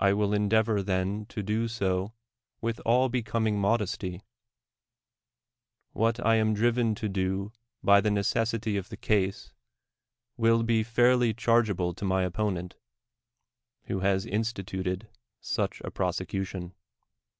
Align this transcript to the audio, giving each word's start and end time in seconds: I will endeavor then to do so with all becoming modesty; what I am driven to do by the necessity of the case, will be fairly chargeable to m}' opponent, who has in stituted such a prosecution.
I 0.00 0.14
will 0.14 0.34
endeavor 0.34 0.82
then 0.82 1.26
to 1.26 1.40
do 1.40 1.68
so 1.68 2.12
with 2.60 2.80
all 2.80 3.08
becoming 3.08 3.60
modesty; 3.60 4.20
what 5.92 6.18
I 6.26 6.34
am 6.34 6.54
driven 6.54 6.96
to 6.96 7.08
do 7.08 7.52
by 7.80 8.00
the 8.00 8.10
necessity 8.10 8.76
of 8.76 8.88
the 8.88 8.96
case, 8.96 9.52
will 10.36 10.64
be 10.64 10.82
fairly 10.82 11.32
chargeable 11.32 11.94
to 11.94 12.04
m}' 12.04 12.10
opponent, 12.26 12.74
who 13.84 14.00
has 14.00 14.26
in 14.26 14.40
stituted 14.42 15.06
such 15.40 15.80
a 15.84 15.90
prosecution. 15.92 16.74